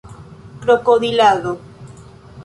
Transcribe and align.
krokodilado 0.61 1.51